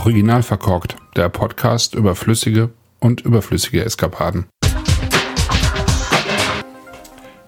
[0.00, 4.46] Original verkorkt, der Podcast über flüssige und überflüssige Eskapaden.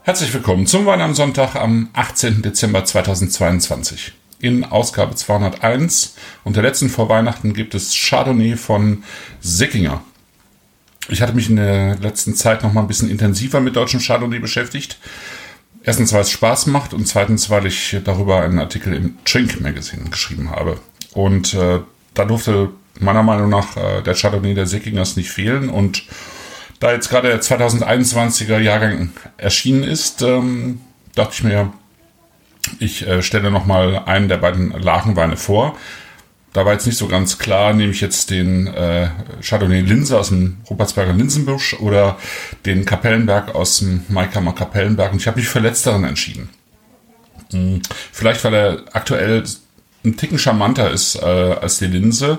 [0.02, 2.43] Herzlich willkommen zum Wein am Sonntag am 18.
[2.43, 4.12] Dezember 2022.
[4.38, 9.03] In Ausgabe 201 und der letzten vor Weihnachten gibt es Chardonnay von
[9.41, 10.03] Sickinger.
[11.09, 14.41] Ich hatte mich in der letzten Zeit noch mal ein bisschen intensiver mit deutschem Chardonnay
[14.41, 14.98] beschäftigt.
[15.84, 20.11] Erstens, weil es Spaß macht und zweitens, weil ich darüber einen Artikel im Drink Magazine
[20.11, 20.78] geschrieben habe.
[21.14, 21.80] Und äh,
[22.15, 25.69] da durfte meiner Meinung nach äh, der Chardonnay der Sickingers nicht fehlen.
[25.69, 26.05] Und
[26.80, 30.80] da jetzt gerade der 2021er Jahrgang erschienen ist, ähm,
[31.15, 31.73] dachte ich mir,
[32.79, 35.77] ich äh, stelle nochmal einen der beiden Lagenweine vor.
[36.53, 39.09] Da war jetzt nicht so ganz klar, nehme ich jetzt den äh,
[39.41, 42.19] Chardonnay Linse aus dem Rupertsberger Linsenbusch oder
[42.67, 45.12] den Kapellenberg aus dem Maikammer Kapellenberg.
[45.12, 46.51] Und ich habe mich für letzteren entschieden.
[47.53, 47.81] Hm,
[48.12, 49.45] vielleicht, weil er aktuell
[50.05, 52.39] ein Ticken charmanter ist äh, als die Linse,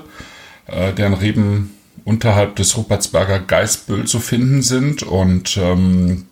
[0.68, 1.72] äh, deren Reben
[2.06, 5.04] unterhalb des Rupertsberger Geißbüll zu finden sind.
[5.04, 6.28] Und ähm,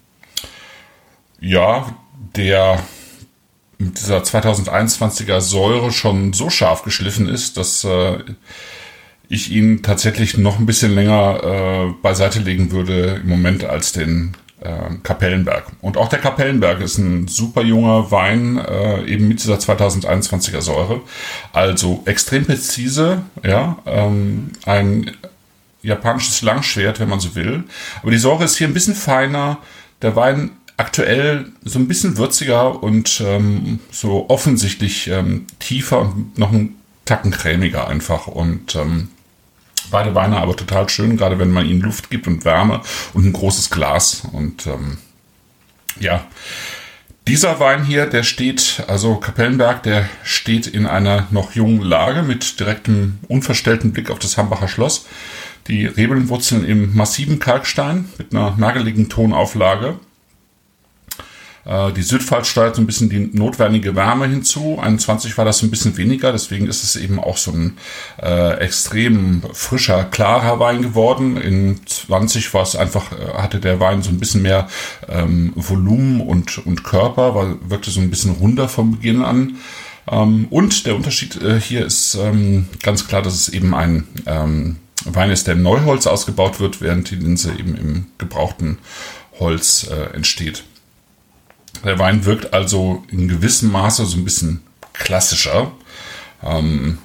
[1.40, 1.96] ja,
[2.36, 2.80] der
[3.78, 8.20] mit dieser 2021er Säure schon so scharf geschliffen ist, dass äh,
[9.28, 14.36] ich ihn tatsächlich noch ein bisschen länger äh, beiseite legen würde im Moment als den
[14.62, 15.66] äh, Kapellenberg.
[15.82, 21.02] Und auch der Kapellenberg ist ein super junger Wein, äh, eben mit dieser 2021er Säure.
[21.54, 25.12] Also extrem präzise, ja, ähm, ein
[25.84, 27.64] japanisches Langschwert, wenn man so will.
[28.02, 29.58] Aber die Säure ist hier ein bisschen feiner.
[30.02, 36.52] Der Wein aktuell so ein bisschen würziger und ähm, so offensichtlich ähm, tiefer und noch
[36.52, 36.76] ein
[37.06, 38.28] Tacken cremiger einfach.
[38.28, 39.10] Und ähm,
[39.92, 42.82] Beide Weine aber total schön, gerade wenn man ihnen Luft gibt und Wärme
[43.14, 44.24] und ein großes Glas.
[44.32, 44.98] Und ähm,
[46.00, 46.26] ja,
[47.28, 52.60] dieser Wein hier, der steht, also Kapellenberg, der steht in einer noch jungen Lage mit
[52.60, 55.06] direktem, unverstellten Blick auf das Hambacher Schloss.
[55.68, 60.00] Die Rebeln wurzeln im massiven Kalkstein mit einer nageligen Tonauflage.
[61.66, 64.80] Äh, die Südpfalz steuert so ein bisschen die notwendige Wärme hinzu.
[64.80, 67.78] 21 war das ein bisschen weniger, deswegen ist es eben auch so ein
[68.22, 71.38] äh, extrem frischer, klarer Wein geworden.
[71.38, 74.68] In 20 war es einfach, äh, hatte der Wein so ein bisschen mehr
[75.08, 79.58] ähm, Volumen und, und Körper, war, wirkte so ein bisschen runder vom Beginn an.
[80.10, 84.78] Ähm, und der Unterschied äh, hier ist ähm, ganz klar, dass es eben ein ähm,
[85.06, 88.78] Wein ist, der im Neuholz ausgebaut wird, während die Linse eben im gebrauchten
[89.40, 90.64] Holz äh, entsteht.
[91.84, 94.62] Der Wein wirkt also in gewissem Maße so ein bisschen
[94.94, 95.72] klassischer.
[96.44, 97.00] Ähm,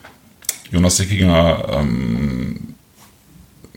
[0.71, 2.75] Jonas Sickinger ähm,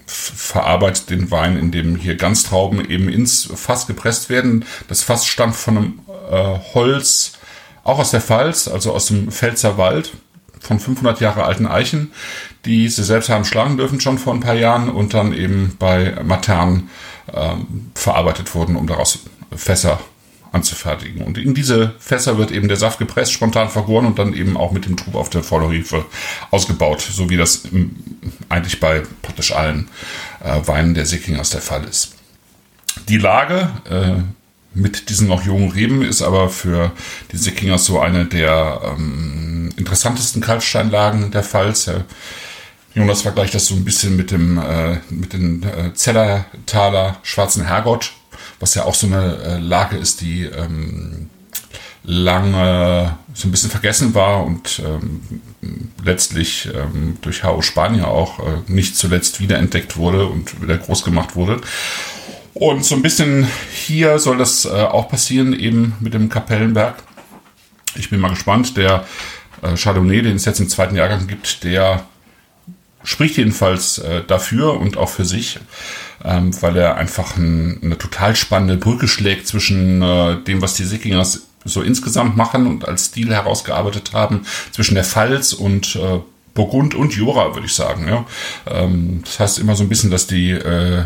[0.05, 4.65] verarbeitet den Wein, indem hier Ganztrauben eben ins Fass gepresst werden.
[4.87, 5.99] Das Fass stammt von einem
[6.31, 7.33] äh, Holz,
[7.83, 10.11] auch aus der Pfalz, also aus dem Pfälzer Wald,
[10.59, 12.11] von 500 Jahre alten Eichen,
[12.65, 16.21] die sie selbst haben schlagen dürfen schon vor ein paar Jahren und dann eben bei
[16.23, 16.89] Matern
[17.33, 19.19] ähm, verarbeitet wurden, um daraus
[19.55, 19.99] Fässer
[20.51, 21.21] anzufertigen.
[21.21, 24.71] Und in diese Fässer wird eben der Saft gepresst, spontan vergoren und dann eben auch
[24.71, 26.05] mit dem Trub auf der Vollhefe
[26.51, 27.63] ausgebaut, so wie das
[28.49, 29.89] eigentlich bei praktisch allen
[30.43, 32.15] äh, Weinen der Sickingers der Fall ist.
[33.07, 34.21] Die Lage äh,
[34.73, 36.91] mit diesen noch jungen Reben ist aber für
[37.31, 41.85] die Sickingers so eine der ähm, interessantesten Kalksteinlagen der Pfalz.
[41.87, 42.03] Ja,
[42.93, 48.13] Jonas vergleicht das so ein bisschen mit dem äh, mit den äh, Zellertaler Schwarzen Herrgott
[48.59, 51.29] was ja auch so eine äh, Lage ist, die ähm,
[52.03, 55.41] lange so ein bisschen vergessen war und ähm,
[56.03, 57.61] letztlich ähm, durch H.O.
[57.61, 61.61] Spanier auch äh, nicht zuletzt wiederentdeckt wurde und wieder groß gemacht wurde.
[62.53, 66.95] Und so ein bisschen hier soll das äh, auch passieren, eben mit dem Kapellenberg.
[67.95, 68.75] Ich bin mal gespannt.
[68.75, 69.05] Der
[69.61, 72.05] äh, Chardonnay, den es jetzt im zweiten Jahrgang gibt, der
[73.03, 75.59] spricht jedenfalls äh, dafür und auch für sich
[76.23, 80.83] ähm, weil er einfach ein, eine total spannende Brücke schlägt zwischen äh, dem, was die
[80.83, 86.19] Sickingers so insgesamt machen und als Stil herausgearbeitet haben, zwischen der Pfalz und äh,
[86.53, 88.07] Burgund und Jura, würde ich sagen.
[88.07, 88.25] Ja.
[88.67, 91.03] Ähm, das heißt immer so ein bisschen, dass die äh,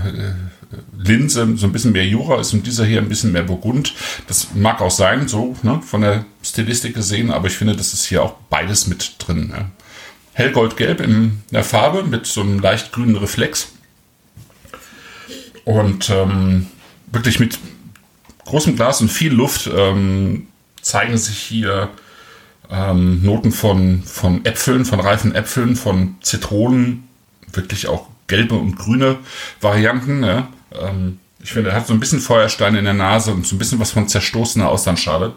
[0.98, 3.94] Linse so ein bisschen mehr Jura ist und dieser hier ein bisschen mehr Burgund.
[4.28, 8.06] Das mag auch sein, so ne, von der Stilistik gesehen, aber ich finde, das ist
[8.06, 9.54] hier auch beides mit drin.
[9.56, 9.70] Ja.
[10.34, 13.74] Hellgoldgelb in der Farbe mit so einem leicht grünen Reflex.
[15.66, 16.68] Und ähm,
[17.12, 17.60] wirklich mit
[18.46, 20.48] großem Glas und viel Luft ähm,
[20.82, 21.90] zeigen sich hier
[22.70, 27.08] ähm, Noten von, von Äpfeln, von reifen Äpfeln, von Zitronen,
[27.52, 29.18] wirklich auch gelbe und grüne
[29.62, 30.24] Varianten.
[30.24, 30.50] Ja.
[30.72, 33.60] Ähm, ich finde, er hat so ein bisschen Feuerstein in der Nase und so ein
[33.60, 35.34] bisschen was von zerstoßener Austernschale.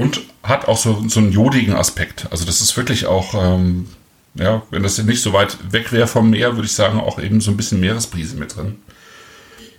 [0.00, 2.26] Und hat auch so, so einen jodigen Aspekt.
[2.30, 3.86] Also das ist wirklich auch ähm,
[4.34, 7.40] Ja, wenn das nicht so weit weg wäre vom Meer, würde ich sagen, auch eben
[7.40, 8.76] so ein bisschen Meeresbrise mit drin.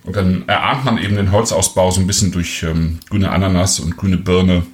[0.04, 3.96] Und dann erahnt man eben den Holzausbau so ein bisschen durch ähm, grüne Ananas und
[3.96, 4.66] grüne Birne.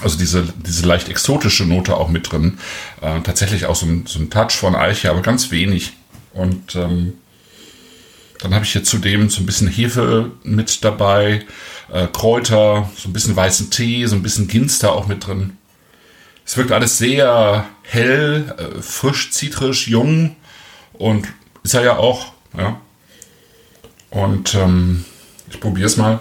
[0.00, 2.58] Also diese, diese leicht exotische Note auch mit drin.
[3.00, 5.92] Äh, tatsächlich auch so ein, so ein Touch von Eiche, aber ganz wenig.
[6.32, 7.14] Und ähm,
[8.38, 11.44] dann habe ich hier zudem so ein bisschen Hefe mit dabei,
[11.92, 15.56] äh, Kräuter, so ein bisschen weißen Tee, so ein bisschen Ginster auch mit drin.
[16.44, 20.36] Es wirkt alles sehr hell, äh, frisch, zitrisch, jung
[20.92, 21.26] und
[21.62, 22.32] ist er ja auch.
[22.56, 22.80] Ja.
[24.10, 25.04] Und ähm,
[25.50, 26.20] ich probiere es mal.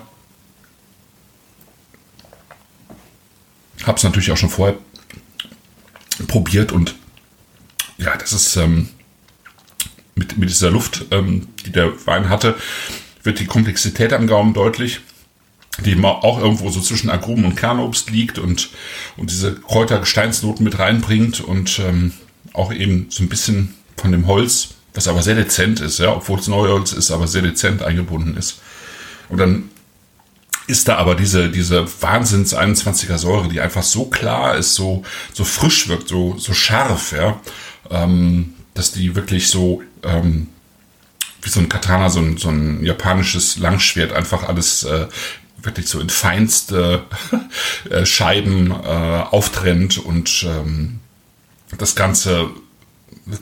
[3.84, 4.76] Habe es natürlich auch schon vorher
[6.28, 6.96] probiert und
[7.98, 8.90] ja, das ist ähm,
[10.18, 12.56] mit, mit dieser Luft, ähm, die der Wein hatte,
[13.24, 15.02] wird die Komplexität am Gaumen deutlich,
[15.86, 18.70] die auch irgendwo so zwischen Agrumen und Kernobst liegt und,
[19.16, 22.14] und diese Kräuter-Gesteinsnoten mit reinbringt und ähm,
[22.54, 26.40] auch eben so ein bisschen von dem Holz, das aber sehr dezent ist, ja, obwohl
[26.40, 28.60] es Neuholz ist, aber sehr dezent eingebunden ist.
[29.30, 29.70] Und dann
[30.66, 35.04] ist da aber diese, diese Wahnsinns 21er Säure, die einfach so klar ist, so,
[35.34, 37.40] so frisch wirkt, so, so scharf, ja,
[37.92, 40.48] ähm, dass die wirklich so, ähm,
[41.42, 45.08] wie so ein Katana, so ein, so ein japanisches Langschwert einfach alles äh,
[45.62, 47.04] wirklich so in feinste
[47.90, 51.00] äh, Scheiben äh, auftrennt und ähm,
[51.78, 52.50] das Ganze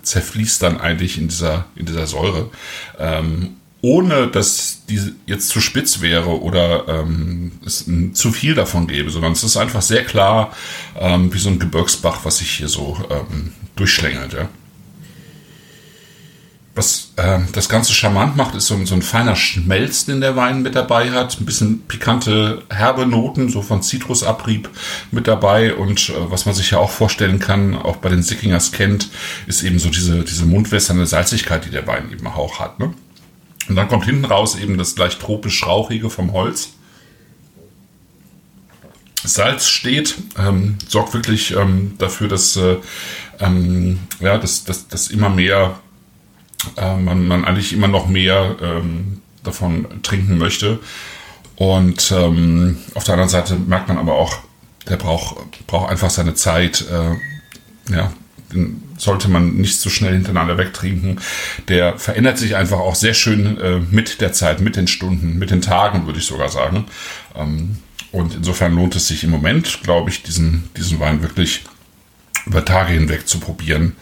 [0.01, 2.49] zerfließt dann eigentlich in dieser, in dieser Säure.
[2.97, 9.11] Ähm, ohne dass die jetzt zu spitz wäre oder ähm, es zu viel davon gäbe,
[9.11, 10.55] sondern es ist einfach sehr klar
[10.99, 14.33] ähm, wie so ein Gebirgsbach, was sich hier so ähm, durchschlängelt.
[14.33, 14.49] Ja.
[16.75, 20.61] Was äh, das Ganze charmant macht, ist so, so, ein feiner Schmelz, den der Wein
[20.61, 21.39] mit dabei hat.
[21.39, 24.69] Ein bisschen pikante, herbe Noten, so von Zitrusabrieb
[25.09, 25.73] mit dabei.
[25.73, 29.09] Und äh, was man sich ja auch vorstellen kann, auch bei den Sickingers kennt,
[29.47, 32.77] ist eben so diese, diese mundwässernde Salzigkeit, die der Wein eben auch hat.
[32.77, 32.93] Ne?
[33.69, 36.71] Und dann kommt hinten raus eben das leicht tropisch-rauchige vom Holz.
[39.23, 42.77] Salz steht, ähm, sorgt wirklich ähm, dafür, dass, äh,
[43.39, 45.79] ähm, ja, dass, dass, dass immer mehr
[46.77, 50.79] äh, man, man eigentlich immer noch mehr ähm, davon trinken möchte.
[51.55, 54.37] Und ähm, auf der anderen Seite merkt man aber auch,
[54.89, 56.85] der braucht, braucht einfach seine Zeit.
[56.91, 58.11] Äh, ja,
[58.53, 61.19] den sollte man nicht so schnell hintereinander wegtrinken.
[61.67, 65.51] Der verändert sich einfach auch sehr schön äh, mit der Zeit, mit den Stunden, mit
[65.51, 66.85] den Tagen, würde ich sogar sagen.
[67.35, 67.77] Ähm,
[68.11, 71.65] und insofern lohnt es sich im Moment, glaube ich, diesen, diesen Wein wirklich
[72.45, 73.95] über Tage hinweg zu probieren.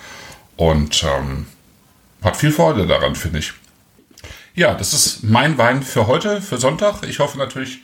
[0.55, 1.47] Und ähm,
[2.23, 3.53] hat viel Freude daran, finde ich.
[4.55, 7.03] Ja, das ist mein Wein für heute, für Sonntag.
[7.07, 7.79] Ich hoffe natürlich,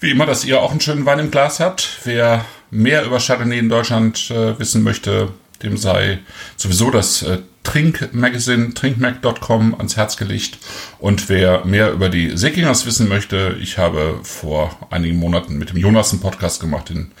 [0.00, 2.00] wie immer, dass ihr auch einen schönen Wein im Glas habt.
[2.04, 5.28] Wer mehr über Chardonnay in Deutschland äh, wissen möchte,
[5.62, 6.18] dem sei
[6.56, 10.58] sowieso das äh, Trinkmagazin trinkmag.com ans Herz gelegt.
[10.98, 15.76] Und wer mehr über die Säckingers wissen möchte, ich habe vor einigen Monaten mit dem
[15.76, 17.12] Jonas einen Podcast gemacht, den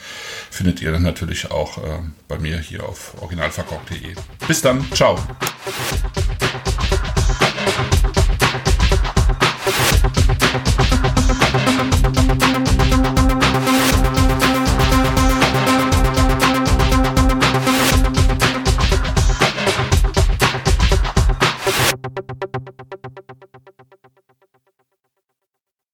[0.50, 4.14] findet ihr dann natürlich auch äh, bei mir hier auf originalverkork.de.
[4.48, 5.18] Bis dann, ciao.